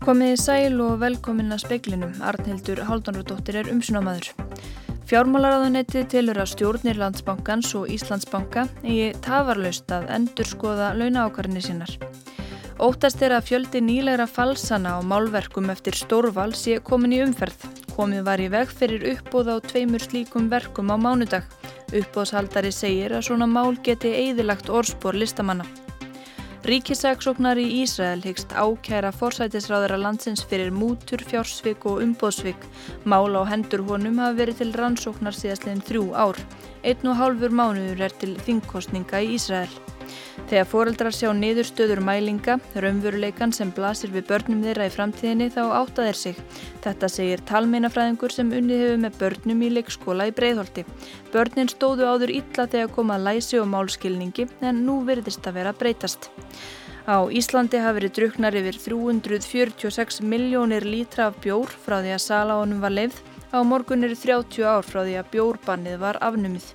[0.00, 2.14] Komiði sæl og velkomin að speiklinum.
[2.24, 4.30] Arnhildur Haldunardóttir er umsunamaður.
[5.10, 11.92] Fjármálaráðunetti tilur að stjórnir Landsbankans og Íslandsbanka eigi tafarlaust að endur skoða launaákarinni sínar.
[12.80, 17.68] Óttast er að fjöldi nýlegra falsana á málverkum eftir stórval sé komin í umferð.
[17.92, 21.44] Komið var í veg fyrir uppbóð á tveimur slíkum verkum á mánudag.
[21.92, 25.68] Uppbóðshaldari segir að svona mál geti eðilagt orðspor listamanna.
[26.60, 32.66] Ríkisaksóknar í Ísrael hyggst ákæra forsætisráðara landsins fyrir mútur, fjársvik og umbóðsvik.
[33.08, 36.36] Mál á hendur honum hafa verið til rannsóknar síðastleginn þrjú ár.
[36.84, 39.72] Einn og hálfur mánuður er til þingkostninga í Ísrael.
[40.48, 46.06] Þegar foreldrar sjá niðurstöður mælinga, raunveruleikan sem blasir við börnum þeirra í framtíðinni þá átta
[46.08, 46.40] þeir sig.
[46.84, 50.86] Þetta segir talmeinafræðingur sem unnið hefur með börnum í leikskóla í Breiðholti.
[51.34, 56.30] Börnin stóðu áður illa þegar komað læsi og málskilningi en nú virðist að vera breytast.
[57.10, 62.58] Á Íslandi hafi verið druknar yfir 346 miljónir lítra af bjór frá því að sala
[62.60, 63.22] honum var leifð.
[63.50, 66.68] Á morgun eru 30 ár frá því að bjórbannið var afnumið.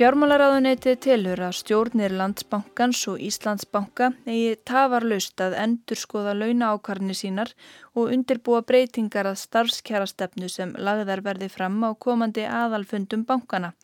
[0.00, 7.52] Fjármálaráðuneyti tilhör að stjórnir Landsbankans og Íslandsbanka eigi tafarlaust að endur skoða launa ákarni sínar
[7.92, 13.74] og undirbúa breytingar að starfskjærastefnu sem lagðar verði fram á komandi aðalfundum bankana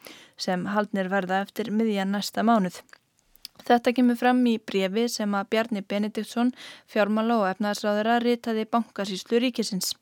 [0.40, 2.80] sem haldnir verða eftir miðjan næsta mánuð.
[3.66, 6.52] Þetta kemur fram í brefi sem að Bjarni Benediktsson,
[6.86, 9.96] fjármála og efnaðsráðara, ritaði bankasýslu ríkisins.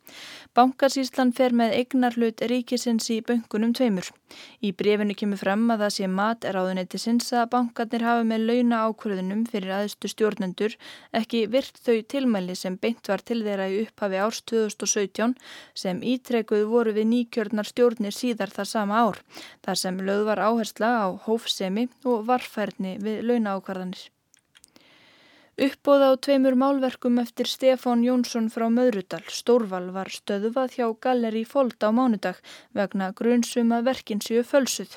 [0.53, 4.11] Bankasýslan fer með eignar hlut ríkisins í böngunum tveimur.
[4.61, 8.81] Í brefinu kemur fram að það sé mat er áðunetisins að bankarnir hafa með launa
[8.89, 10.77] ákvörðunum fyrir aðstu stjórnendur
[11.17, 15.37] ekki virt þau tilmæli sem beint var til þeirra í upphafi árs 2017
[15.85, 19.23] sem ítrekuð voru við nýkjörnar stjórnir síðar það sama ár.
[19.65, 24.11] Þar sem löð var áhersla á hófsemi og varfærni við launa ákvarðanir.
[25.55, 31.79] Uppbóð á tveimur málverkum eftir Stefán Jónsson frá Möðrudal, Stórval, var stöðuvað hjá Galleri Fold
[31.79, 32.41] á mánudag
[32.75, 34.97] vegna grunnsum að verkin séu fölsuð.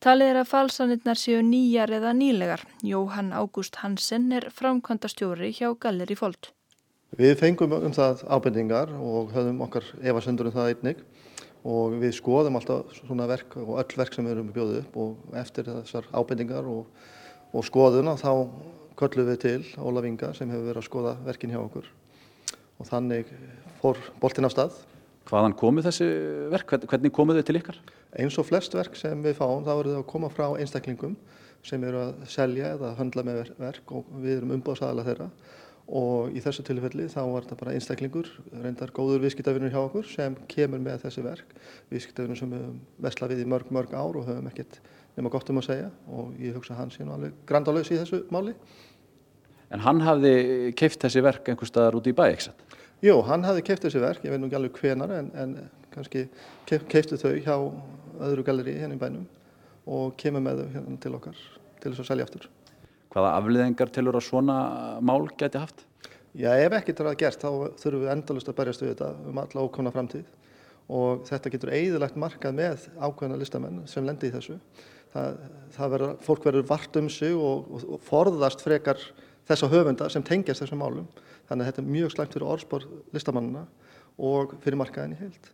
[0.00, 2.64] Talið er að falsanirnar séu nýjar eða nýlegar.
[2.80, 6.54] Jóhann Ágúst Hansen er framkvæmda stjóri hjá Galleri Fold.
[7.20, 11.04] Við fengum um það ábendingar og höfum okkar efasendur um það einnig
[11.68, 15.38] og við skoðum alltaf svona verk og öll verk sem við erum bjóðið upp og
[15.40, 16.86] eftir þessar ábendingar og,
[17.52, 18.32] og skoðuna þá
[18.98, 21.88] köllum við til Ólaf Inga sem hefur verið að skoða verkin hjá okkur
[22.78, 23.30] og þannig
[23.80, 24.76] fór boltin af stað.
[25.28, 26.06] Hvaðan komu þessi
[26.52, 26.76] verk?
[26.88, 27.78] Hvernig komu þau til ykkar?
[28.18, 31.16] Eins og flest verk sem við fáum þá eru þau að koma frá einstaklingum
[31.66, 35.28] sem eru að selja eða höndla með verk og við erum umbáðsæðala þeirra
[35.88, 38.28] og í þessu tilfelli þá var þetta bara einstaklingur,
[38.60, 41.54] reyndar góður viðskiptafinnur hjá okkur sem kemur með þessi verk,
[41.88, 44.80] viðskiptafinnur sem við höfum vesla við í mörg mörg ár og höfum ekkert
[45.18, 47.98] nema gott um að segja og ég hugsa að hann sé nú alveg grandalös í
[47.98, 48.54] þessu máli.
[49.74, 50.32] En hann hafði
[50.78, 52.78] keift þessi verk einhver staðar út í bæ, ekki satt?
[53.04, 55.56] Jú, hann hafði keift þessi verk, ég veit nú ekki alveg hvenar en, en
[55.92, 56.24] kannski
[56.66, 57.56] keiftu þau hjá
[58.28, 59.26] öðru galleri hérna í bænum
[59.88, 61.42] og kemur með þau hérna til okkar
[61.82, 62.48] til þess að selja aftur.
[63.12, 64.56] Hvaða afliðingar tilur að svona
[65.04, 65.84] mál geti haft?
[66.36, 69.40] Já, ef ekkert er að gert þá þurfum við endalust að berjast við þetta um
[69.42, 70.26] alla ókona framtíð
[70.98, 74.58] og þetta getur eigðilegt markað með ákveðna listamenn sem lendi í þessu.
[75.74, 79.00] Það, verður, fólk verður vart um sig og, og forðast frekar
[79.48, 81.06] þessa höfunda sem tengjast þessum málum.
[81.48, 83.66] Þannig að þetta er mjög slæmt fyrir orðspor listamannina
[84.18, 85.52] og fyrir markaðin í heilt.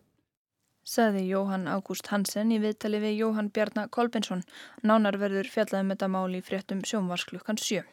[0.85, 4.43] Saði Jóhann Ágúst Hansen í viðtali við Jóhann Bjarnar Kolbensson.
[4.85, 7.85] Nánar verður fjallaðum þetta mál í fréttum sjónvarsklukkan 7.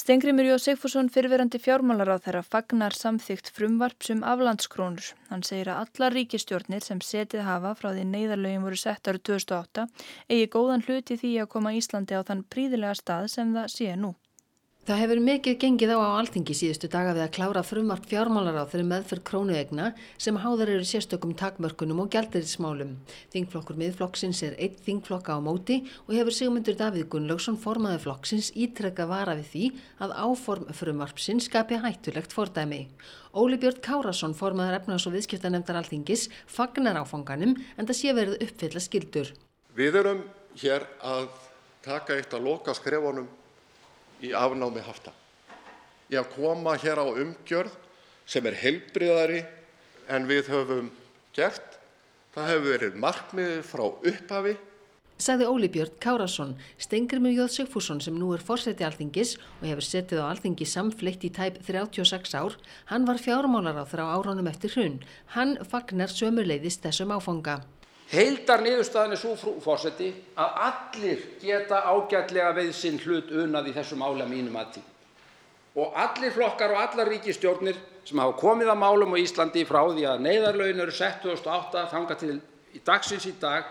[0.00, 5.10] Stengrimur Jó Sigfússon fyrirverandi fjármálar á þeirra fagnar samþygt frumvarpsum aflandskrónur.
[5.28, 9.84] Hann segir að alla ríkistjórnir sem setið hafa frá því neyðarlögin voru sett árið 2008
[10.32, 14.14] eigi góðan hluti því að koma Íslandi á þann príðilega stað sem það sé nú.
[14.88, 18.64] Það hefur mikið gengið á á alþingi síðustu daga við að klára frumvart fjármálar á
[18.64, 22.94] þeirri meðferð krónuegna sem háðar eru sérstökum takmörkunum og gældirismálum.
[23.28, 29.04] Þingflokkur miðflokksins er eitt þingflokka á móti og hefur Sigmundur Davíð Gunnlaugsson formaði flokksins ítrekka
[29.10, 29.66] vara við því
[30.00, 32.86] að áform frumvarpsins skapi hættulegt fordæmi.
[33.36, 38.80] Óli Björn Kárasson formaðar efnaðs- og viðskiptanemndar alþingis fagnar áfanganum en það sé verið uppfylla
[38.80, 39.34] skildur.
[39.76, 40.24] Við erum
[40.64, 41.28] hér að
[41.84, 43.28] taka eitt að loka skrefunum
[44.24, 45.12] í afnámi hafta,
[46.10, 47.76] í að koma hér á umgjörð
[48.30, 49.44] sem er heilbriðari
[50.10, 50.90] en við höfum
[51.36, 51.78] gert.
[52.34, 54.52] Það hefur verið markmiðið frá upphafi.
[55.20, 60.22] Sagði Óli Björn Kárasson, Stengrimur Jóð Sigfússon sem nú er fórseti alþingis og hefur setið
[60.24, 62.56] á alþingi samfleitt í tæp 36 ár,
[62.88, 64.96] hann var fjármálar á þrá áránum eftir hrun.
[65.34, 67.58] Hann fagnar sömuleiðist þessum áfanga.
[68.10, 73.74] Heildar niðurstaðan er svo frú fórseti að allir geta ágætlega við sinn hlut unað í
[73.76, 74.86] þessum ála mínum aðtíð.
[75.76, 80.06] og allir flokkar og allar ríkistjórnir sem hafa komið að málum á Íslandi frá því
[80.10, 82.40] að neyðarlaun eru sett 2008 þanga til
[82.74, 83.68] í dagsins í dag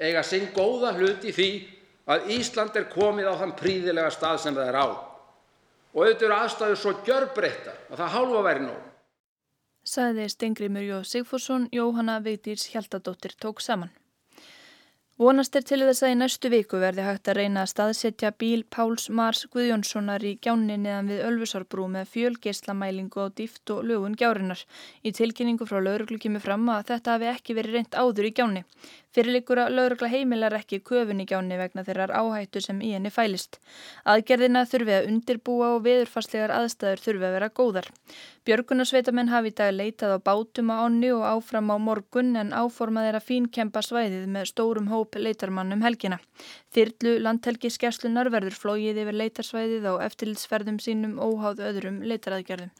[0.00, 1.50] eiga sinn góða hlut í því
[2.12, 4.88] að Ísland er komið á þann príðilega stað sem það er á.
[5.92, 8.80] Og auðvitað eru aðstæður svo gjörbreyttar að það hálfa væri nóg.
[9.92, 13.90] Saði Stengrimur Jóð Sigfússon, Jóhanna Vigdís Hjaltadóttir tók saman.
[15.20, 18.62] Vonast er til þess að í næstu viku verði hægt að reyna að staðsetja bíl
[18.72, 24.64] Páls Mars Guðjónssonar í gjánni neðan við Ölfusárbrú með fjölgeislamælingu á dýft og lögun gjárinnar.
[25.04, 28.64] Í tilkynningu frá lauruglu kemur fram að þetta hafi ekki verið reynt áður í gjánni.
[29.12, 33.58] Fyrirleikur að laurugla heimilar ekki köfun í gjánni vegna þeirrar áhættu sem í henni fælist.
[34.08, 37.90] Aðgerðina þurfi að undirbúa og veðurfarslegar aðstæður þurfi að vera góðar.
[38.48, 43.10] Björgunarsveitamenn hafi í dag leitað á bátum á ánni og áfram á morgun en áformað
[43.10, 46.20] er að fínkempa svæðið með stórum hóp leitarmannum helgina.
[46.72, 52.72] Þyrlu landhelgiskeslunar verður flóið yfir leitarsvæðið á eftirlitsferðum sínum óháð öðrum leitaraðgerðum.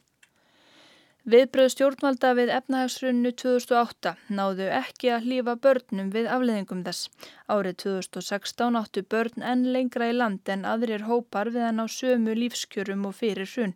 [1.23, 7.07] Viðbröð stjórnvalda við efnahagsrunnu 2008 náðu ekki að hlýfa börnum við afleðingum þess.
[7.47, 12.35] Árið 2016 áttu börn enn lengra í land en aðrir hópar við að ná sömu
[12.41, 13.71] lífskjörum og fyrir hrun.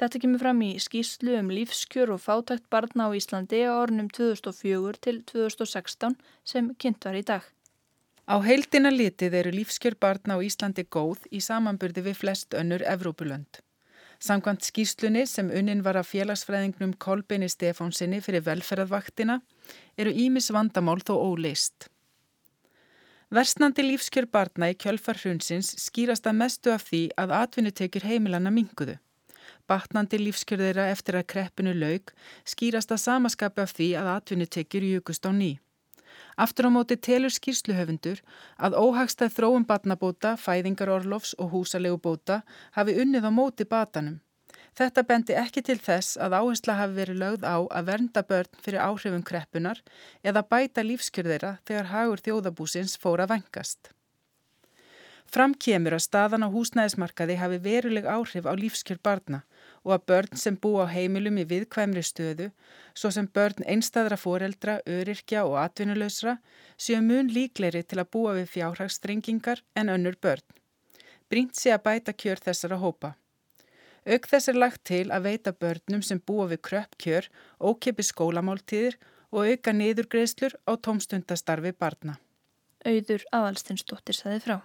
[0.00, 5.04] Þetta kemur fram í skýslu um lífskjör og fátækt barna á Íslandi á ornum 2004
[5.04, 7.44] til 2016 sem kynnt var í dag.
[8.28, 13.62] Á heildina litið eru lífskjör barna á Íslandi góð í samanburði við flest önnur Evrópulönd.
[14.20, 19.38] Samkvæmt skýslunni sem unnin var af félagsfræðingnum Kolbini Stefánsinni fyrir velferðarvaktina
[19.96, 21.86] eru Ímis vandamál þó óleist.
[23.32, 28.98] Versnandi lífskjör barna í kjölfar hrunsins skýrast að mestu af því að atvinnutekjur heimilanna minguðu.
[29.64, 32.12] Batnandi lífskjör þeirra eftir að kreppinu laug
[32.44, 35.56] skýrast að samaskapa af því að atvinnutekjur júkust á nýj.
[36.36, 38.22] Aftur á móti telur skýrsluhöfundur
[38.56, 42.42] að óhagstað þróum batnabóta, fæðingarorlofs og húsalegubóta
[42.78, 44.20] hafi unnið á móti batanum.
[44.78, 48.84] Þetta bendi ekki til þess að áhersla hafi verið lögð á að vernda börn fyrir
[48.84, 49.80] áhrifum kreppunar
[50.22, 53.90] eða bæta lífskjörðeira þegar hagur þjóðabúsins fóra vengast.
[55.28, 59.42] Fram kemur að staðan á húsnæðismarkaði hafi veruleg áhrif á lífskjör barna
[59.88, 62.50] og að börn sem bú á heimilum í viðkvæmri stöðu,
[62.92, 66.36] svo sem börn einstæðra foreldra, öryrkja og atvinnuleysra,
[66.76, 70.44] séu mun líkleri til að búa við fjárhagsstrengingar en önnur börn.
[71.32, 73.14] Brínt sé að bæta kjör þessara hópa.
[74.04, 77.28] Auk þess er lagt til að veita börnum sem búa við kröpp kjör,
[77.60, 79.00] ókepi skólamáltíðir
[79.32, 82.20] og auka niðurgreðslur á tómstundastarfi barna.
[82.84, 84.58] Auður aðalstinsdóttir saði frá.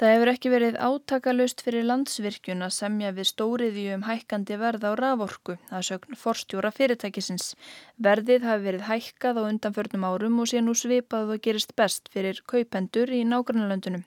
[0.00, 4.96] Það hefur ekki verið átakalust fyrir landsvirkjun að semja við stóriðju um hækkandi verð á
[4.96, 7.50] raforku, það sögn forstjóra fyrirtækisins.
[8.00, 12.40] Verðið hafi verið hækkað á undanförnum árum og sé nú svipað og gerist best fyrir
[12.48, 14.06] kaupendur í nágrannalöndunum.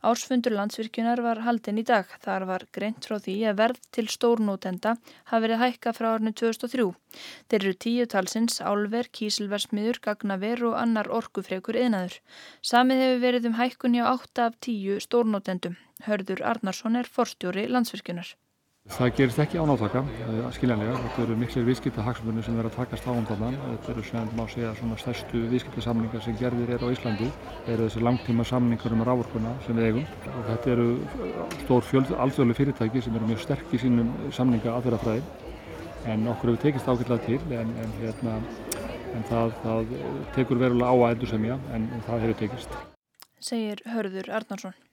[0.00, 2.08] Ársfundur landsvirkjunar var haldin í dag.
[2.24, 4.96] Þar var greint frá því að verð til stórnótenda
[5.28, 6.88] hafi verið hækkað frá árnu 2003.
[7.52, 12.16] Þeir eru tíu talsins, álver, kísilversmiður, gagnaver og annar orkufrekur einaður.
[12.64, 15.76] Samið hefur verið um hækkun hjá 8 af 10 stórnótenda stórnótendum.
[16.06, 18.36] Hörður Arnarsson er forstjóri landsvirkjunar.
[18.84, 20.02] Það gerist ekki ánátaka,
[20.52, 20.98] skiljanlega.
[21.00, 23.56] Þetta eru miklir viðskiptahagsmunni sem verður að takast á um þannan.
[23.62, 27.30] Þetta eru sem má segja svona stærstu viðskiptasamningar sem gerðir er á Íslandi.
[27.64, 30.06] Það eru þessi langtíma samningar um rávorkuna sem við eigum.
[30.34, 30.86] Og þetta eru
[31.64, 31.88] stór
[32.26, 35.24] alþjóðlega fyrirtæki sem eru mjög sterk í sínum samninga aðferðafræði.
[36.04, 38.36] En okkur hefur tekist ákveðlega til en, en, hérna,
[39.16, 39.94] en það, það
[40.36, 42.82] tekur verulega á að endur semja en það hefur tekist.
[43.40, 44.83] Segir Hörður Arnarsson.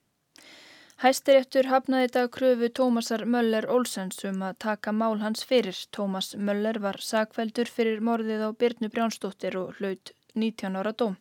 [1.02, 5.80] Hæstiréttur hafnaði dag kröfu Tómasar Möller Olsens um að taka mál hans fyrir.
[5.98, 11.16] Tómas Möller var sakveldur fyrir morðið á Byrnu Brjánsdóttir og hlaut 19 ára dóm.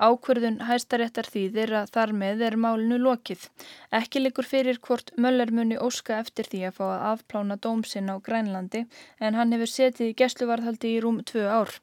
[0.00, 3.42] Ákverðun hæstaréttar þýðir að þar með er málinu lokið.
[4.00, 8.16] Ekki likur fyrir hvort Möller muni óska eftir því að fá að afplána dómsinn á
[8.24, 8.86] Grænlandi
[9.20, 11.76] en hann hefur setið í gæsluvarðhaldi í rúm tvö ár.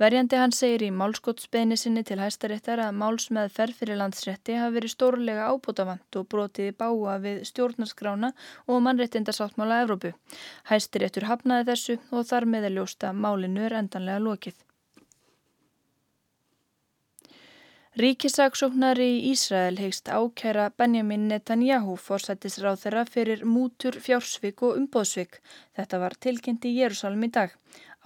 [0.00, 5.50] Verjandi hann segir í málskottsbeini sinni til hæstaréttar að málsmeðferð fyrir landsrétti hafi verið stórlega
[5.52, 8.32] ábútafant og brotið í báa við stjórnarskrána
[8.64, 10.14] og mannréttindarsáttmála Evrópu.
[10.72, 14.56] Hæstaréttur hafnaði þessu og þar með er ljósta málinu er endanlega lokið.
[17.98, 25.40] Ríkisaksóknari í Ísrael hegst ákæra Benjamin Netanyahu fórsættisráð þeirra fyrir mútur, fjársvik og umbóðsvik.
[25.74, 27.50] Þetta var tilkynnt í Jérúsalm í dag.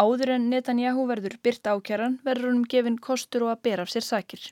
[0.00, 4.06] Áður en Netanyahu verður byrt ákæran verður húnum gefin kostur og að bera af sér
[4.08, 4.46] sakir.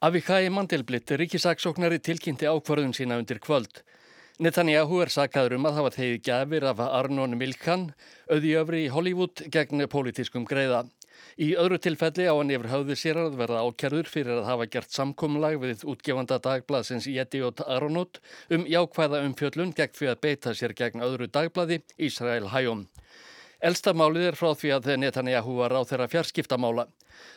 [0.00, 3.82] Avikai Mandelblitt, ríkisaksóknari tilkynnti ákvarðun sína undir kvöld.
[4.40, 7.90] Netanyahu er sakaður um að hafa þegið gafir af Arnon Milkan,
[8.32, 10.86] auðjöfri í Hollywood gegn pólitískum greiða.
[11.40, 14.94] Í öðru tilfelli á hann yfir höfði sér að verða ákerður fyrir að hafa gert
[14.94, 18.20] samkumlag við útgefanda dagbladsins Jediot Aronot
[18.52, 22.86] um jákvæða umfjöllun gegn fyrir að beita sér gegn öðru dagblaði Ísrael Hæjum.
[23.60, 26.86] Elsta málið er frá því að Netanyahu var á þeirra fjarskiptamála.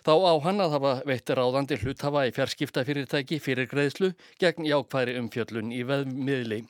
[0.07, 5.73] Þá á hann að hafa veitt ráðandi hluthafa í fjarskiptafyrirtæki fyrir greiðslu gegn jákvæðri umfjöllun
[5.75, 6.61] í veðmiðli.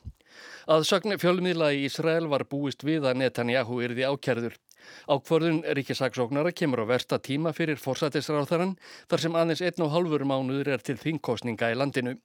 [0.74, 4.58] Að sögn fjölmiðla í Ísrael var búist við að Netanyahu yrði ákerður.
[5.08, 8.78] Ákvörðun ríkisaksóknara kemur á versta tíma fyrir forsætisráþarann
[9.12, 12.18] þar sem aðeins einn og halvur mánuður er til þingkostninga í landinu.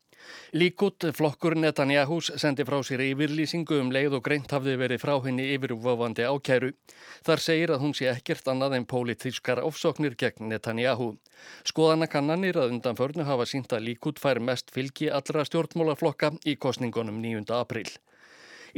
[0.60, 5.46] Líkut flokkur Netanyahús sendi frá sér yfirlýsingu um leið og greint hafði verið frá henni
[5.54, 6.72] yfirvofandi ákæru.
[7.26, 11.12] Þar segir að hún sé ekkert annað en pólitískar ofsóknir gegn Netanyahu.
[11.70, 17.46] Skoðanakannanir að undanförnu hafa sínt að Líkut fær mest fylgi allra stjórnmálaflokka í kostningunum 9.
[17.62, 17.86] april.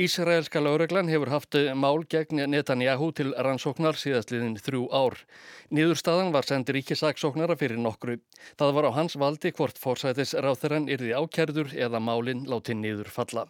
[0.00, 5.18] Ísraelska laureglan hefur haft mál gegn Netanyahu til rannsóknar síðastliðin þrjú ár.
[5.76, 8.16] Nýðurstaðan var sendir ríkisaksóknara fyrir nokkru.
[8.56, 13.44] Það var á hans valdi hvort fórsætis ráþeran yrði ákjærður eða málinn láti nýður falla.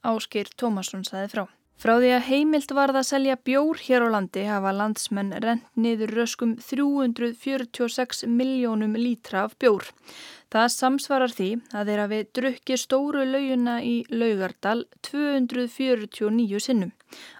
[0.00, 1.44] Áskir Tómasson saði frá.
[1.80, 6.10] Frá því að heimilt varð að selja bjór hér á landi hafa landsmenn rent niður
[6.18, 9.88] röskum 346 miljónum lítra af bjór.
[10.52, 16.92] Það samsvarar því að þeirra við drukki stóru lauguna í Laugardal 249 sinnum.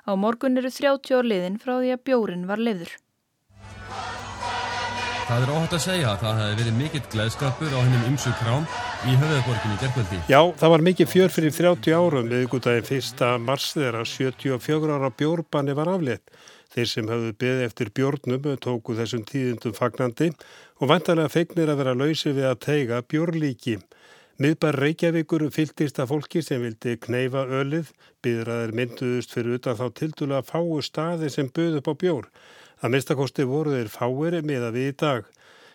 [0.08, 2.96] Á morgun eru 30 ár liðin frá því að bjórin var lefður.
[5.30, 8.64] Það er óhætt að segja að það hefði verið mikill gleðskapur á hennum ymsu krám
[9.06, 10.18] í höfðaborginni gerðkvöldi.
[10.26, 13.22] Já, það var mikið fjör fyrir 30 árum viðgútaðin 1.
[13.44, 16.34] mars þegar 74 ára bjórbanni var aflétt.
[16.74, 20.32] Þeir sem hafðu beðið eftir bjórnum tóku þessum tíðundum fagnandi
[20.82, 23.78] og vantarlega feignir að vera lausi við að teiga bjórlíki.
[24.42, 27.94] Miðbar Reykjavíkur fyltist af fólki sem vildi kneifa ölið,
[28.24, 32.26] byðraðir mynduðust fyrir utan þá tildula fáu staði sem böð upp á bjór.
[32.80, 35.26] Að minnstakosti voru þeir fáir með að við í dag.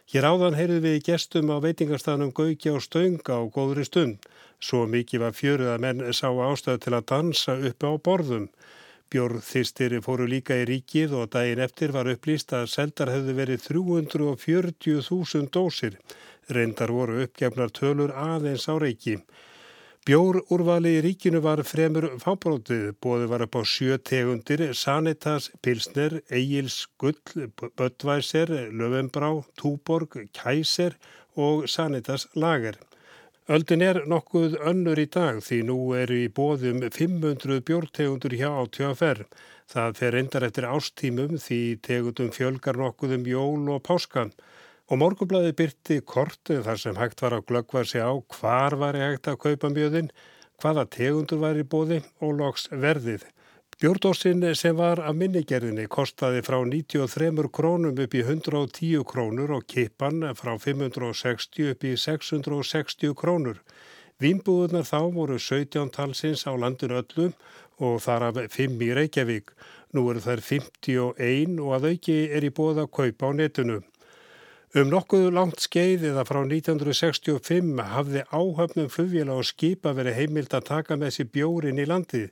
[0.09, 4.25] Hér áðan heyrðu við gestum á veitingarstanum Gauki og Stönga á góðri stund.
[4.61, 8.47] Svo mikið var fjöruð að menn sá ástöð til að dansa uppi á borðum.
[9.13, 13.65] Björn þýrstir fóru líka í ríkið og daginn eftir var upplýst að seldar hefðu verið
[13.67, 15.99] 340.000 dósir.
[16.49, 19.19] Reyndar voru uppgefnar tölur aðeins á reiki.
[20.05, 26.75] Bjórúrvali í ríkinu var fremur fábrótið, bóði var upp á sjö tegundir, Sanitas, Pilsner, Egils,
[27.01, 27.17] Gull,
[27.57, 30.93] Böttvæser, Löfenbrá, Túborg, Kæser
[31.33, 32.77] og Sanitas Lager.
[33.49, 39.25] Öldin er nokkuð önnur í dag því nú eru í bóðum 500 bjórtegundur hjá átjóðaferð.
[39.73, 44.37] Það fer endar eftir ástímum því tegundum fjölgar nokkuð um jól og páskan.
[44.85, 49.25] Og morgublaði byrti kortu þar sem hægt var að glöggva sig á hvar var hægt
[49.31, 50.11] að kaupa mjöðin,
[50.61, 53.25] hvaða tegundur var í bóði og loks verðið.
[53.81, 60.21] Bjórdósin sem var af minnigerðinni kostaði frá 93 krónum upp í 110 krónur og kipan
[60.37, 63.57] frá 560 upp í 660 krónur.
[64.21, 67.33] Vínbúðunar þá voru 17 talsins á landin öllum
[67.81, 69.49] og þar af 5 í Reykjavík.
[69.97, 73.81] Nú eru þær 51 og að auki er í bóða kaupa á netinu.
[74.75, 80.65] Um nokkuð langt skeið eða frá 1965 hafði áhöfnum flugvila og skipa verið heimilt að
[80.67, 82.25] taka með sér bjórin í landið.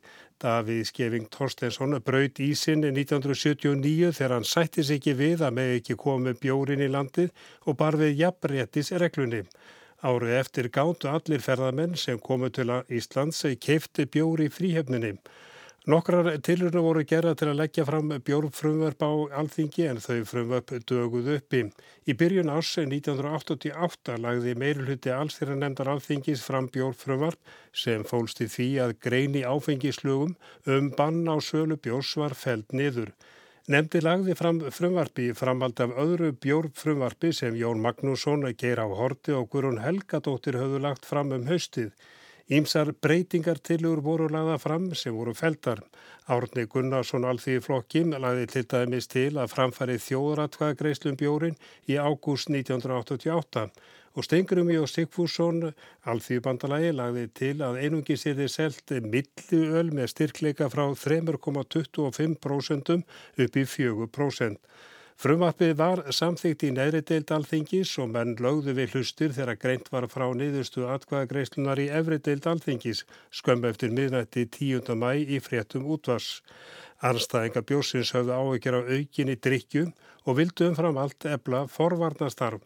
[0.43, 5.71] Davíð Skeving Torstensson braut í sinni 1979 þegar hann sætti sig ekki við að með
[5.77, 7.31] ekki komi bjórin í landið
[7.63, 9.45] og bar við jafnréttis reglunni.
[10.03, 15.15] Árið eftir gáttu allir ferðamenn sem komu til Íslands keifti bjóri í fríhefninni.
[15.83, 19.11] Nokkrar tilurna voru gerða til að leggja fram bjórnfrumverf á
[19.41, 21.59] alþingi en þau frumverf döguð uppi.
[22.07, 28.47] Í byrjun ás 1988 lagði meirulhutti alls þeirra nefndar alþingis fram bjórnfrumverf sem fólst í
[28.53, 30.37] því að greini áfengislugum
[30.71, 33.11] um bann á sölu bjórs var feld niður.
[33.67, 39.51] Nemndi lagði fram frumvarpi framhald af öðru bjórnfrumvarpi sem Jón Magnússon, Geir á Horti og
[39.51, 41.91] Gurun Helgadóttir höfðu lagt fram um haustið.
[42.53, 45.79] Ímsar breytingartilur voru lagða fram sem voru feldar.
[46.29, 51.57] Árni Gunnarsson alþýði flokkim lagði til dæmis til að framfæri þjóðratkvæða greislum bjórin
[51.89, 53.63] í ágúst 1988
[54.13, 55.73] og Stengurumi og Sigfússon
[56.05, 63.01] alþýði bandalagi lagði til að einungi séði selt milliöl með styrkleika frá 3,25%
[63.47, 64.61] upp í 4%.
[65.21, 70.07] Frumvarpið var samþygt í neðri deild alþingis og menn lögðu við hlustir þegar greint var
[70.09, 74.89] frá niðurstu atkvæðagreislunar í efri deild alþingis skömm eftir miðnætti 10.
[74.97, 76.41] mæ í fréttum útvars.
[77.03, 79.85] Arnstæðinga bjósins höfðu áhyggjur á aukinni drikju
[80.25, 82.63] og vildu umfram allt ebla forvarnastarf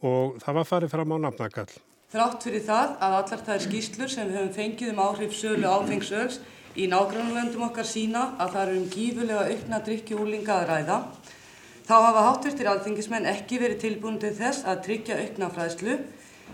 [0.00, 1.72] og það var farið fram á nafnakall.
[2.10, 6.40] Þrátt fyrir það að allar það er skýslur sem höfum fengið um áhrif sölu áfengsöls
[6.74, 10.96] í nágrannlöndum okkar sína að það eru um gífulega aukna drikkjúlinga að ræða
[11.90, 15.96] Þá hafa hátvirtir alþingismenn ekki verið tilbúin til þess að tryggja aukna fræðslu.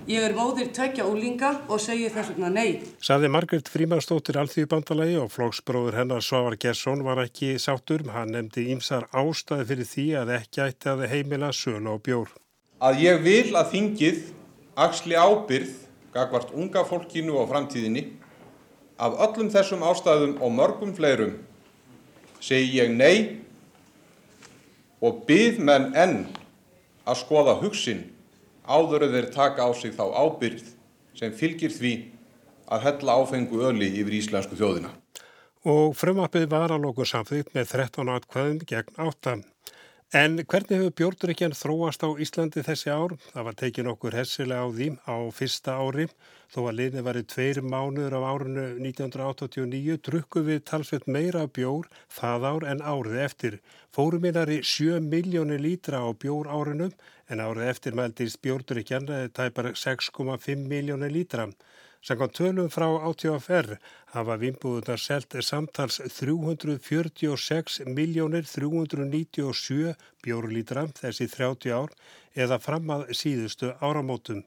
[0.09, 2.79] Ég er móðir tvekja úlinga og segi þess vegna nei.
[3.05, 8.07] Saði Margret Frímansdóttir Alþýðubandalagi og flóksbróður hennar Svavar Gesson var ekki sátur.
[8.17, 12.33] Hann nefndi ímsar ástæði fyrir því að ekki ætti að heimila sölu á bjór.
[12.81, 14.27] Að ég vil að þingið
[14.89, 15.79] axli ábyrð
[16.17, 18.09] gagvart unga fólkinu og framtíðinni
[18.97, 21.37] af öllum þessum ástæðum og mörgum fleirum
[22.41, 23.45] segi ég nei
[25.05, 26.19] og bið menn enn
[27.07, 28.05] að skoða hugsin
[28.67, 30.71] áður að þeir taka á sig þá ábyrð
[31.17, 31.95] sem fylgir því
[32.67, 34.91] að hella áfengu öli yfir íslensku þjóðina.
[35.67, 39.45] Og frumappið var að lóku samþýtt með 13 atkvæðum gegn áttan.
[40.15, 43.17] En hvernig hefur bjórdrykjan þróast á Íslandi þessi ár?
[43.33, 46.07] Það var tekin okkur hessilega á því á fyrsta ári.
[46.47, 51.91] Þó að liðni var í tveir mánuður af árinu 1989 drukku við talsveit meira bjór
[52.07, 53.59] það ár en árið eftir.
[53.91, 56.93] Fóruminnar í 7 miljónir lítra á bjór árinu
[57.27, 61.51] en árið eftir meldist bjórdrykjan tæpar 6,5 miljónir lítra.
[62.07, 63.73] Sannkvæmt tölum frá ATFR
[64.13, 71.97] hafa vinnbúðunar selt samtals 346 miljónir 397 bjórlítra þessi 30 ár
[72.45, 74.45] eða fram að síðustu áramótum.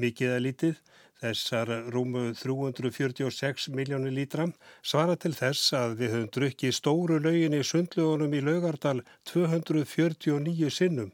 [0.00, 0.80] Mikið að lítið,
[1.20, 4.48] þessar rúmu 346 miljónir lítra
[4.80, 9.04] svara til þess að við höfum drukkið stóru laugin í sundlugunum í laugardal
[9.34, 11.12] 249 sinnum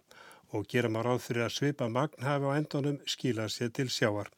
[0.54, 4.30] og gera maður áð fyrir að svipa magnhafi á endunum skila sér til sjáar.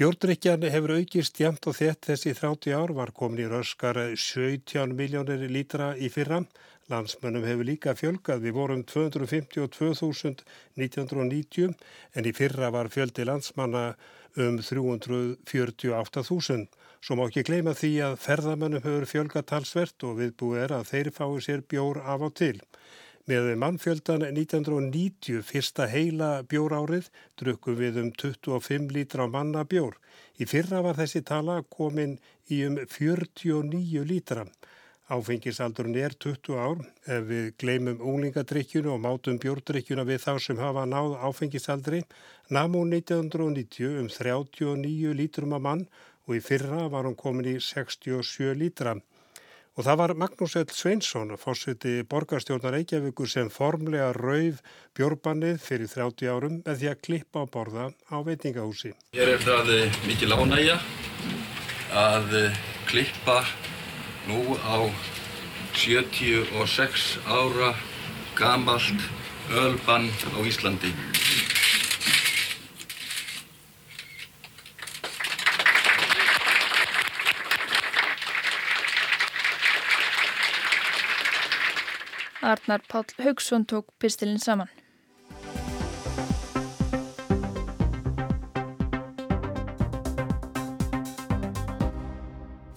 [0.00, 5.42] Bjórdrykjan hefur aukist jæmt og þett þessi 30 ár var komin í röskar 17 miljónir
[5.52, 6.40] lítra í fyrra.
[6.88, 11.76] Landsmönnum hefur líka fjölgað við vorum 252.1990
[12.16, 13.92] en í fyrra var fjöldi landsmanna
[14.40, 16.64] um 348.000.
[17.04, 21.08] Svo má ekki gleyma því að ferðamönnum hefur fjölgað talsvert og viðbúið er að þeir
[21.20, 22.56] fái sér bjór af og til.
[23.28, 29.98] Með mannfjöldan 1990 fyrsta heila bjórárið drukkum við um 25 lítra manna bjór.
[30.40, 32.16] Í fyrra var þessi tala komin
[32.48, 34.46] í um 49 lítra.
[35.10, 36.80] Áfengisaldurinn er 20 ár.
[37.04, 42.04] Ef við gleymum unglingadrykkjunu og mátum bjórdrykkjuna við þá sem hafa náð áfengisaldri,
[42.48, 45.86] namú 1990 um 39 lítrum að mann
[46.26, 48.96] og í fyrra var hún komin í 67 lítra.
[49.78, 50.66] Og það var Magnús L.
[50.74, 54.58] Sveinsson, fórsviti borgarstjórnar Reykjavíkur sem formlega rauð
[54.98, 58.90] bjórbannið fyrir 30 árum með því að klippa á borða á veitingahúsi.
[59.14, 59.70] Hér er það
[60.08, 60.76] mikið lánægja
[62.02, 62.36] að
[62.90, 63.38] klippa
[64.26, 64.90] nú á
[65.78, 67.72] 76 ára
[68.34, 69.08] gamalt
[69.54, 70.92] ölbann á Íslandi.
[82.40, 84.70] Arnar Páll Haugsson tók pistilinn saman.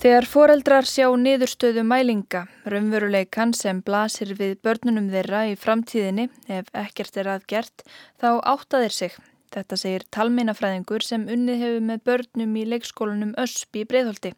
[0.03, 7.21] Þegar foreldrar sjá niðurstöðu mælinga, raunveruleikan sem blasir við börnunum þeirra í framtíðinni ef ekkert
[7.23, 7.85] er aðgert,
[8.19, 9.15] þá áttaðir sig.
[9.53, 14.33] Þetta segir talmeinafræðingur sem unnið hefur með börnum í leikskólanum Ösp í Breitholti.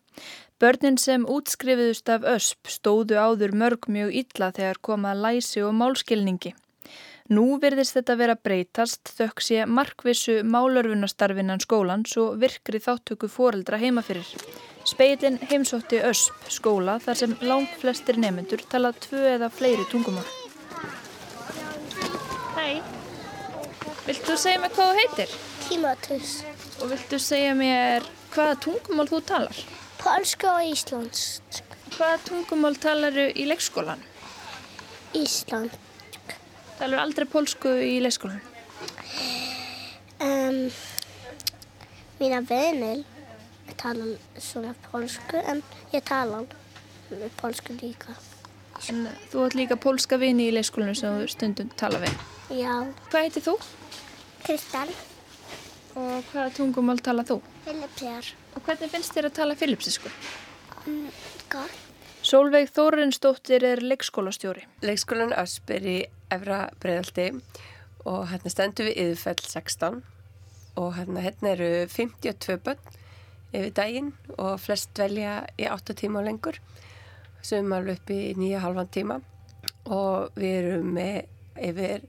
[0.60, 6.52] Börnin sem útskrifiðust af Ösp stóðu áður mörg mjög illa þegar komað læsi og málskilningi.
[7.34, 14.28] Nú virðist þetta vera breytast þökk sé markvissu málörfunastarfinan skólans og virkri þáttöku foreldra heimafyrir.
[14.86, 20.28] Speilin heimsótti Ösp skóla þar sem lang flestir nefnendur tala tvö eða fleiri tungumál.
[22.54, 22.84] Hæ,
[24.06, 25.38] viltu segja mér hvað þú heitir?
[25.66, 26.34] Tímatus.
[26.82, 29.62] Og viltu segja mér hvaða tungumál þú talar?
[30.02, 31.62] Polska og Íslandsk.
[31.96, 34.04] Hvaða tungumál talaru í leikskólan?
[35.16, 35.74] Ísland.
[36.80, 38.42] Talaru aldrei polsku í leikskólan?
[40.22, 40.68] Um,
[42.20, 43.04] mína venil
[43.80, 44.06] tala
[44.40, 45.64] svona polsku en
[45.94, 46.44] ég tala
[47.42, 48.16] polsku líka.
[48.90, 52.16] En þú átt líka polska vini í leikskólanu sem þú stundum tala við?
[52.60, 52.74] Já.
[53.10, 53.56] Hvað heitir þú?
[54.46, 54.92] Kristal.
[55.96, 57.40] Og hvaða tungumál tala þú?
[57.66, 58.28] Filipsjar.
[58.56, 60.12] Og hvernig finnst þér að tala filipsísku?
[60.86, 61.08] Mm,
[61.50, 61.82] gott.
[62.26, 64.66] Solveig Þórensdóttir er leikskólastjóri.
[64.86, 65.96] Leikskólan Ösp er í
[66.34, 67.28] Efra Breiðaldi
[68.06, 70.00] og hérna stendur við yðurfell 16
[70.82, 72.96] og hérna, hérna eru 52 börn
[73.56, 76.60] yfir daginn og flest velja í 8 tíma og lengur
[77.46, 79.20] sem er alveg upp í 9,5 tíma
[79.86, 81.20] og við erum með
[81.70, 82.08] yfir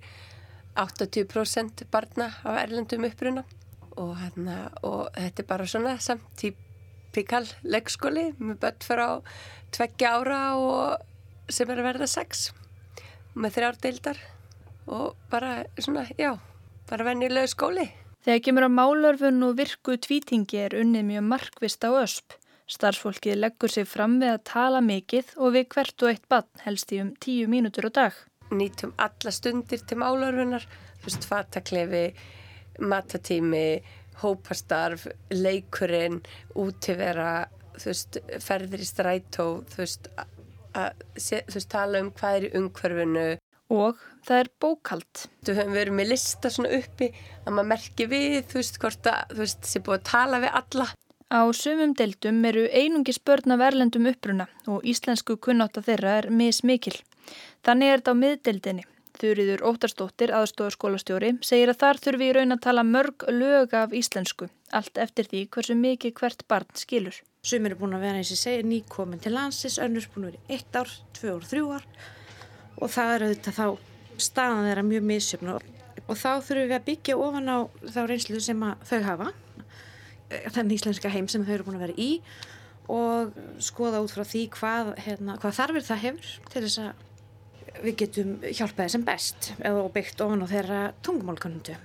[0.76, 3.44] 80% barna af erlendum uppruna
[3.96, 9.06] og, hérna, og þetta er bara svona samt típikal leikskóli með börn frá
[9.74, 12.50] tveggja ára og sem er að verða sex
[13.36, 14.24] með þrjár deildar
[14.86, 16.36] og bara svona, já,
[16.88, 17.86] bara vennilega skóli.
[18.26, 22.38] Þegar kemur á málörfun og virku tvítingi er unnið mjög markvist á ösp.
[22.66, 26.90] Starfsfólkið leggur sig fram við að tala mikið og við hvert og eitt bann helst
[26.90, 28.16] í um tíu mínútur á dag.
[28.54, 30.66] Nýtum alla stundir til málörfunar,
[31.00, 32.04] þú veist, fataklefi,
[32.78, 33.68] matatími,
[34.22, 36.20] hópastarf, leikurinn,
[36.54, 40.10] útivera, þú veist, ferðir í strætó, þú veist,
[40.76, 43.26] að, þú veist, tala um hvað er í umhverfinu.
[43.74, 45.24] Og það er bókald.
[45.42, 49.34] Þú höfum verið með lista svona uppi að maður merki við, þú veist, hvort að,
[49.34, 50.88] þú veist, sé búið að tala við alla.
[51.26, 56.94] Á sumum deildum eru einungi spörn af erlendum uppruna og íslensku kunnáta þeirra er mismikil.
[57.66, 58.84] Þannig er þetta á miðdeildinni.
[59.16, 64.50] Þurriður Óttarsdóttir, aðstofarskólastjóri, segir að þar þurfi í raun að tala mörg lög af íslensku,
[64.76, 67.22] allt eftir því hversu mikið hvert barn skilur.
[67.46, 70.58] Sumir er búin að vera eins og segir nýkomin til landsins, önnur búin að vera
[70.58, 71.88] eitt ár, tvö ár, þrjú ár
[72.76, 77.16] og það er auðvitað þá staðan þeirra mjög misjöfn og þá þurfum við að byggja
[77.22, 77.58] ofan á
[77.94, 79.30] þá reynslu sem þau hafa,
[80.54, 82.10] þenn íslenska heim sem þau eru búin að vera í
[82.92, 87.04] og skoða út frá því hvað, hérna, hvað þarfir það hefur til þess að
[87.82, 91.76] við getum hjálpaði sem best og byggt ofan á þeirra tungumálkunnundu.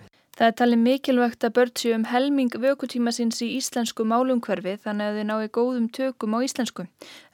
[0.41, 5.10] Það er talið mikilvægt að börn séu um helming vökutíma síns í íslensku málumhverfi þannig
[5.10, 6.86] að þau nái góðum tökum á íslensku.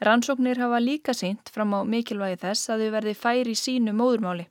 [0.03, 4.47] Rannsóknir hafa líka sínt fram á mikilvægi þess að þau verði færi í sínu móðurmáli.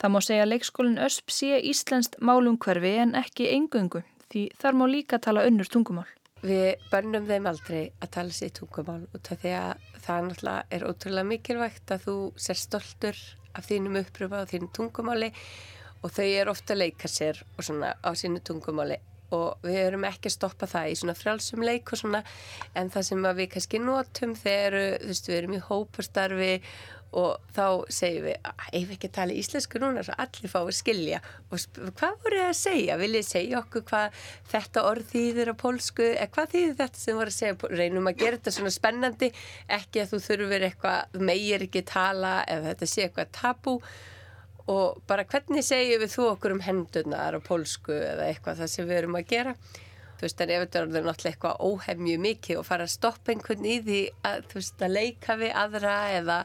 [0.00, 4.84] Það má segja að leikskólinn ÖSP sé íslenskt málumhverfi en ekki engöngu því þar má
[4.88, 6.08] líka tala önnur tungumál.
[6.42, 10.86] Við börnum þeim aldrei að tala sér tungumál út af því að það náttúrulega er
[10.88, 12.16] ótrúlega mikilvægt að þú
[12.48, 13.20] sér stoltur
[13.56, 15.30] af þínum uppröfa og þínum tungumáli.
[16.02, 18.98] Og þau er ofta að leika sér og svona á sínu tungumáli.
[19.32, 22.22] Og við erum ekki að stoppa það í svona frjálsum leik og svona.
[22.76, 26.50] En það sem við kannski notum þegar þú veist við erum í hópastarfi
[27.12, 31.18] og þá segjum við ef við ekki tala íslensku núna svo allir fá að skilja?
[31.52, 31.66] Og
[31.98, 32.96] hvað voru það að segja?
[33.00, 34.22] Viljið segja okkur hvað
[34.52, 36.06] þetta orð þýðir á pólsku?
[36.14, 39.30] Eða hvað þýðir þetta sem voru að segja reynum að gera þetta svona spennandi
[39.78, 43.78] ekki að þú þurfur eitthvað meir ekki tala eða þetta sé eitthvað tabú.
[44.72, 48.88] Og bara hvernig segjum við þú okkur um hendunar á pólsku eða eitthvað það sem
[48.88, 49.56] við erum að gera?
[50.22, 53.64] Þú veist en ef þetta er náttúrulega eitthvað óhefmju mikið og fara að stoppa einhvern
[53.66, 56.36] í því að veist að leika við aðra eða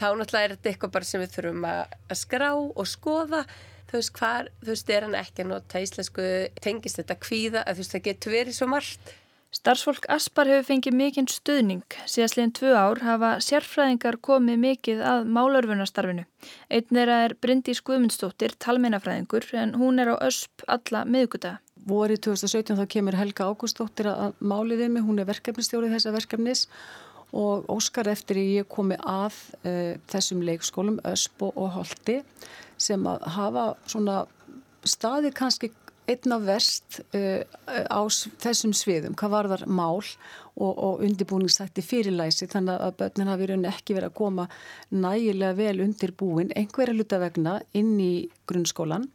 [0.00, 3.42] þá náttúrulega er þetta eitthvað bara sem við þurfum að, að skrá og skoða
[3.90, 6.28] þú veist hvar, þú veist er hann ekki að nota íslensku,
[6.64, 9.16] tengist þetta kvíða að þú veist það getur verið svo margt
[9.52, 11.82] Starfsfólk Aspar hefur fengið mikinn stuðning.
[12.08, 16.24] Síðastleginn tvö ár hafa sérfræðingar komið mikið að málörfunastarfinu.
[16.72, 21.60] Einn er að er Bryndi Skuðmundsdóttir, talmeinafræðingur, en hún er á ösp alla miðugudaga.
[21.84, 26.64] Vorið 2017 þá kemur Helga Ágústóttir að málið við mig, hún er verkefnistjórið þessa verkefnis
[26.70, 32.20] og óskar eftir ég komi að uh, þessum leikskólum ösp og, og holdi
[32.80, 34.24] sem að hafa svona
[34.84, 35.70] staði kannski
[36.10, 37.40] einna verst uh,
[37.88, 38.00] á
[38.42, 43.68] þessum sviðum, hvað var þar mál og, og undirbúningstætti fyrirlæsi þannig að börnin hafi raun
[43.70, 44.48] ekki verið að koma
[44.90, 48.14] nægilega vel undirbúin einhverja hlutavegna inn í
[48.50, 49.08] grunnskólan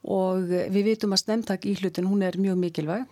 [0.00, 3.08] og við vitum að snemtak í hlutin hún er mjög mikilvæg.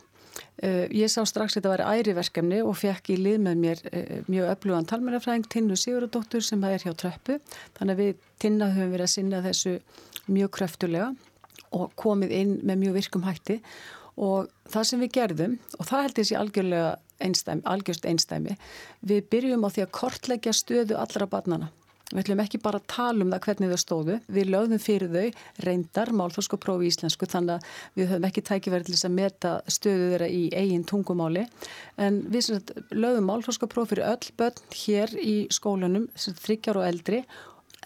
[0.59, 3.83] Uh, ég sá strax að þetta var æri verkefni og fekk í lið með mér
[3.93, 7.38] uh, mjög öflugan talmennafræðing Tinnu Sigurðardóttur sem er hjá tröppu
[7.79, 9.77] þannig að við Tinna höfum verið að sinna þessu
[10.27, 11.12] mjög kröftulega
[11.79, 13.61] og komið inn með mjög virkum hætti
[14.19, 18.55] og það sem við gerðum og það held ég sé algjörlega einstæmi, algjörst einstæmi,
[19.03, 21.71] við byrjum á því að kortleggja stöðu allra barnana.
[22.09, 25.66] Við ætlum ekki bara að tala um það hvernig þau stóðu, við lögðum fyrir þau
[25.66, 27.66] reyndar málþórskaprófi í íslensku þannig að
[27.99, 28.44] við höfum ekki
[28.94, 31.44] þess að meta stöðu þeirra í eigin tungumáli.
[32.01, 32.49] En við
[32.97, 37.23] lögðum málþórskaprófi fyrir öll börn hér í skólanum, þryggjar og eldri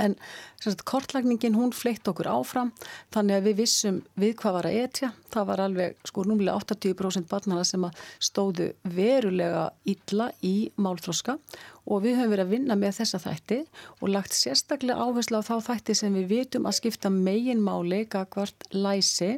[0.00, 0.14] En
[0.56, 2.70] sagt, kortlagningin hún fleitt okkur áfram
[3.12, 5.10] þannig að við vissum við hvað var að etja.
[5.32, 7.84] Það var alveg sko númlega 80% barnana sem
[8.22, 11.36] stóðu verulega illa í málþróska
[11.82, 13.60] og við höfum verið að vinna með þessa þætti
[14.00, 18.68] og lagt sérstaklega áherslu á þá þætti sem við vitum að skipta megin máli gagvart
[18.72, 19.34] læsi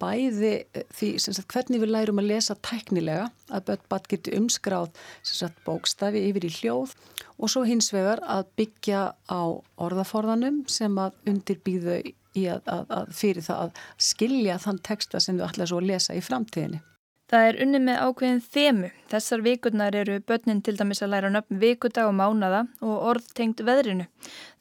[0.00, 0.52] bæði
[0.96, 4.90] því sagt, hvernig við lærum að lesa tæknilega að börn getur umskráð
[5.26, 6.94] sagt, bókstafi yfir í hljóð
[7.36, 9.42] og svo hins vegar að byggja á
[9.82, 12.00] orðaforðanum sem að undirbýðu
[12.36, 13.80] í að, að, að fyrir það að
[14.10, 16.82] skilja þann texta sem við svo að lesa í framtíðinni.
[17.26, 18.88] Það er unni með ákveðin þemu.
[19.10, 23.62] Þessar vikurnar eru börnin til dæmis að læra nöfn vikudag og mánada og orð tengt
[23.66, 24.06] veðrinu.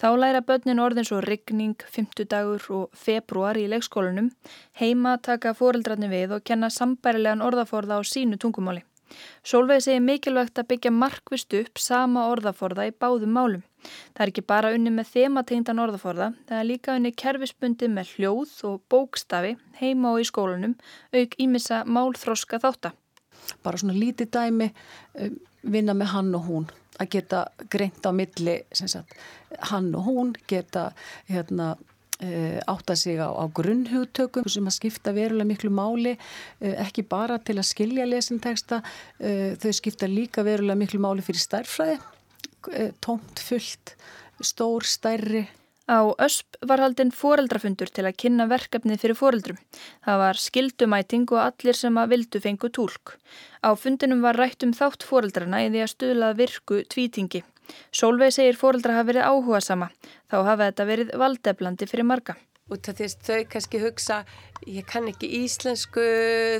[0.02, 4.32] Þá læra börnin orðin svo rigning, fymtudagur og februar í leikskólanum.
[4.82, 8.82] Heima taka fóreldrarni við og kenna sambærilegan orðaforða á sínu tungumáli.
[9.46, 13.64] Sólveig segir mikilvægt að byggja markvist upp sama orðaforða í báðum málum.
[14.16, 18.54] Það er ekki bara unni með þemategndan orðaforða, það er líka unni kerfisbundi með hljóð
[18.70, 20.78] og bókstafi heima og í skólanum,
[21.16, 22.96] auk ímissa málþroska þáttar.
[23.64, 24.72] Bara svona lítið dæmi,
[25.22, 25.40] um,
[25.76, 26.70] vinna með hann og hún,
[27.02, 29.18] að geta greint á milli, sagt,
[29.72, 30.92] hann og hún, geta
[31.30, 31.76] hérna,
[32.20, 36.14] Eh, átta sig á, á grunnhugtökum sem að skipta verulega miklu máli
[36.64, 38.80] eh, ekki bara til að skilja lesinteksta,
[39.20, 41.98] eh, þau skipta líka verulega miklu máli fyrir stærfræði
[43.06, 43.96] tómt fullt
[44.44, 45.46] stór, stærri
[45.86, 49.58] Á ösp var haldinn foreldrafundur til að kynna verkefnið fyrir foreldrum.
[50.02, 53.12] Það var skildumæting og allir sem að vildu fengu tólk.
[53.62, 57.44] Á fundinum var rætt um þátt foreldrana í því að stuðlað virku tvítingi.
[57.94, 59.92] Sólveig segir fóreldra hafa verið áhuga sama,
[60.26, 62.36] þá hafa þetta verið valdeflandi fyrir marga.
[62.74, 64.18] Og það veist, þau kannski hugsa,
[64.66, 66.06] ég kann ekki íslensku,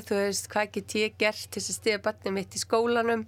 [0.06, 3.26] þú veist, hvað get ég gert til að stiga barnið mitt í skólanum,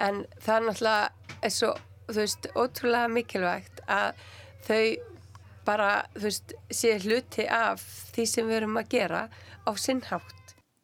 [0.00, 1.74] en það er náttúrulega, er svo,
[2.08, 4.24] þú veist, ótrúlega mikilvægt að
[4.66, 4.82] þau
[5.66, 7.82] bara, þú veist, sé hluti af
[8.14, 9.22] því sem við erum að gera
[9.66, 10.34] á sinnhátt.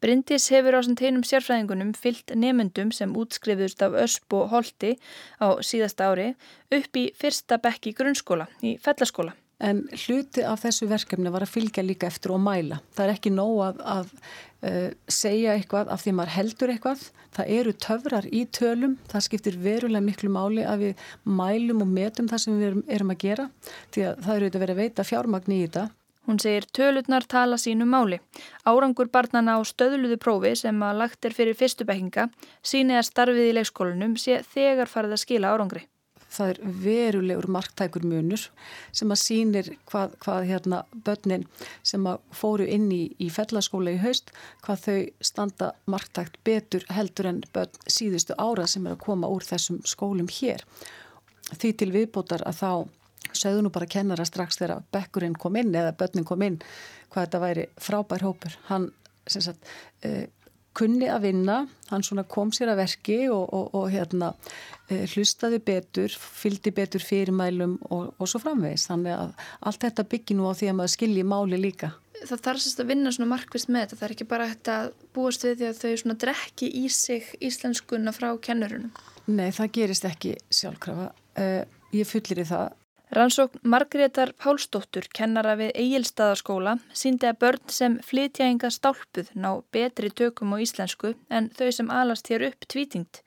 [0.03, 4.97] Bryndis hefur á svona teinum sérfræðingunum fyllt nemyndum sem útskrifuðust af Ösp og Holti
[5.39, 6.33] á síðasta ári
[6.75, 9.37] upp í fyrsta bekki grunnskóla í fellaskóla.
[9.63, 12.81] En hluti af þessu verkefni var að fylgja líka eftir og mæla.
[12.97, 14.09] Það er ekki nóg að, að
[14.67, 17.05] uh, segja eitthvað af því maður heldur eitthvað.
[17.33, 18.99] Það eru töfrar í tölum.
[19.13, 21.09] Það skiptir verulega miklu máli að við
[21.41, 23.49] mælum og metum það sem við erum, erum að gera.
[23.95, 25.89] Því að það eru auðvitað verið að veita fjármagn í þetta.
[26.27, 28.21] Hún segir tölurnar tala sínu máli.
[28.67, 32.29] Árangur barnana á stöðluðu prófi sem að lagt er fyrir fyrstubekkinga
[32.63, 35.83] síni að starfið í leikskólanum sé þegar farið að skila árangri.
[36.33, 38.47] Það er verulegur marktækur munur
[38.95, 41.45] sem að sínir hvað, hvað hérna börnin
[41.87, 44.33] sem að fóru inn í, í fellaskóla í haust,
[44.65, 44.97] hvað þau
[45.33, 50.31] standa marktækt betur heldur en börn síðustu ára sem er að koma úr þessum skólum
[50.33, 50.65] hér.
[51.53, 52.73] Því til viðbótar að þá
[53.37, 56.59] sögðu nú bara kennara strax þegar bekkurinn kom inn eða börnin kom inn
[57.13, 58.91] hvað þetta væri frábær hópur hann
[59.29, 59.61] sagt,
[60.07, 60.25] uh,
[60.77, 61.57] kunni að vinna
[61.91, 67.05] hann svona kom sér að verki og, og, og hérna uh, hlustaði betur, fyldi betur
[67.05, 68.89] fyrirmælum og, og svo framvegis.
[68.91, 69.35] Þannig að
[69.69, 71.93] allt þetta byggi nú á því að maður skilji máli líka.
[72.23, 73.99] Það þarf sérst að vinna svona markvist með þetta.
[73.99, 77.33] Það er ekki bara þetta að búast við því að þau svona drekki í sig
[77.43, 78.93] íslenskunna frá kennurunum
[79.31, 81.11] Nei, það gerist ekki sjálfkrafa.
[81.39, 81.63] Uh,
[81.95, 82.73] ég fullir í það
[83.13, 90.09] Rannsókn Margreðar Pálsdóttur, kennara við Egilstaðaskóla, síndi að börn sem flytja enga stálpuð ná betri
[90.09, 93.21] tökum á íslensku en þau sem alast hér upp tvítingt.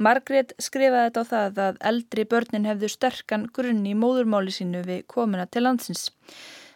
[0.00, 5.04] Margreð skrifaði þetta á það að eldri börnin hefðu sterkan grunn í móðurmáli sínu við
[5.04, 6.08] komuna til landsins.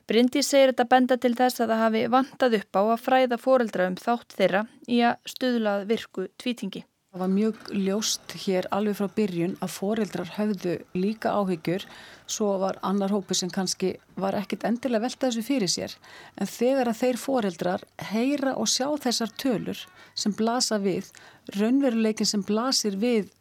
[0.05, 3.89] Bryndi segir þetta benda til þess að það hafi vantað upp á að fræða foreldra
[3.89, 6.85] um þátt þeirra í að stuðlað virku tvítingi.
[7.11, 11.83] Það var mjög ljóst hér alveg frá byrjun að foreldrar höfðu líka áhyggjur.
[12.31, 15.97] Svo var annar hópu sem kannski var ekkit endilega velta þessu fyrir sér.
[16.39, 19.83] En þegar að þeir foreldrar heyra og sjá þessar tölur
[20.15, 21.11] sem blasa við,
[21.59, 23.33] raunveruleikin sem blasir við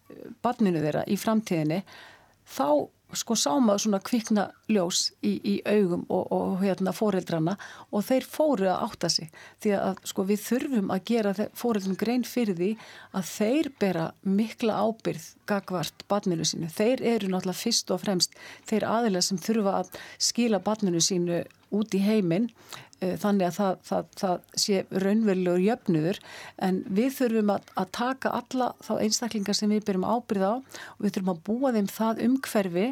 [0.41, 1.83] barninu þeirra í framtíðinni
[2.49, 7.55] þá sko sá maður svona kvikna ljós í, í augum og, og hérna fóreldrana
[7.89, 9.31] og þeir fóru að átta sig
[9.63, 12.71] því að sko við þurfum að gera fóreldrum grein fyrir því
[13.17, 16.69] að þeir bera mikla ábyrð gagvart barninu sínu.
[16.69, 18.37] Þeir eru náttúrulega fyrst og fremst
[18.69, 19.95] þeir aðilega sem þurfa að
[20.29, 21.41] skila barninu sínu
[21.75, 22.49] út í heiminn
[22.99, 26.19] þannig að það, það, það sé raunverulegur jöfnuður
[26.67, 31.01] en við þurfum að, að taka alla þá einstaklingar sem við byrjum ábyrð á og
[31.05, 32.87] við þurfum að búa þeim það umhverfi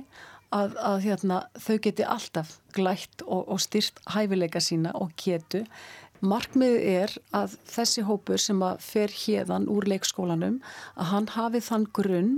[0.56, 5.66] að, að hérna, þau geti alltaf glætt og, og styrt hæfileika sína og getu.
[6.26, 10.62] Markmiðið er að þessi hópur sem að fer hérðan úr leikskólanum
[10.96, 12.38] að hann hafi þann grunn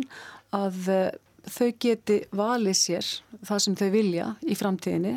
[0.56, 1.12] að eh,
[1.50, 3.12] þau geti valið sér
[3.48, 5.14] það sem þau vilja í framtíðinni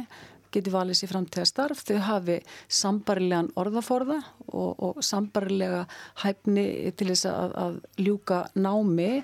[0.53, 2.39] geti valið sér framtíða starf, þau hafi
[2.69, 4.19] sambarilegan orðaforða
[4.53, 5.85] og, og sambarilega
[6.23, 6.67] hæfni
[6.99, 9.23] til þess að, að ljúka námi.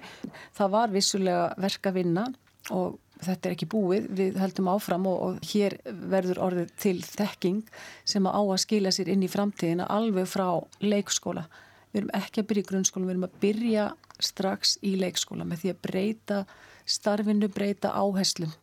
[0.56, 2.26] Það var vissulega verk að vinna
[2.74, 7.64] og þetta er ekki búið, við heldum áfram og, og hér verður orðið til þekking
[8.06, 10.46] sem að á að skila sér inn í framtíðina alveg frá
[10.84, 11.48] leikskóla.
[11.92, 13.90] Við erum ekki að byrja í grunnskóla, við erum að byrja
[14.22, 16.40] strax í leikskóla með því að breyta
[16.88, 18.54] starfinu, breyta áherslum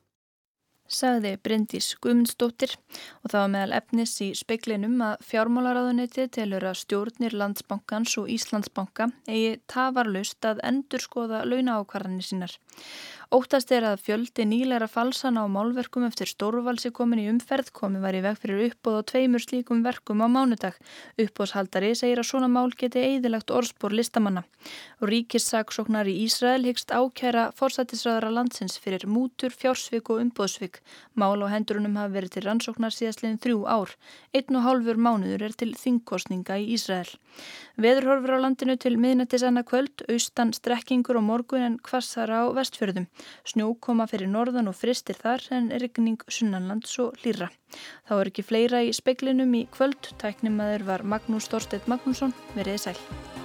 [0.92, 2.76] sagði Bryndís Guðmundsdóttir
[3.24, 9.10] og það var meðal efnis í speiklinum að fjármálaráðuneti telur að stjórnir Landsbankans og Íslandsbanka
[9.28, 12.58] eigi tafarlust að endur skoða launaákvarðanir sínar.
[13.34, 18.14] Óttast er að fjöldi nýleira falsana á málverkum eftir stórvalsi komin í umferð komi var
[18.14, 20.78] í veg fyrir uppbóð og tveimur slíkum verkum á mánudag.
[21.18, 24.44] Uppbóðshaldari segir að svona mál geti eðilagt orðspór listamanna.
[25.02, 30.84] Ríkissaksóknar í Ísrael hyggst ákjæra forsættisræðara landsins fyrir mútur, fjársvik og umbóðsvik.
[31.18, 33.98] Mál á hendurunum hafi verið til rannsóknar síðastliðin þrjú ár.
[34.38, 37.10] Einn og hálfur mánuður er til þingkostninga í Ísrael.
[37.82, 43.10] Veðurhorfur á landinu til miðnættis annað kvöld, austan strekkingur og morgun en kvassara á vestfjörðum.
[43.48, 47.52] Snjó koma fyrir norðan og fristir þar en regning sunnanlands og lýra.
[48.10, 50.14] Þá er ekki fleira í speklinum í kvöld.
[50.22, 52.36] Tæknimaður var Magnús Storstedt Magnússon.
[52.58, 53.45] Verið sæl.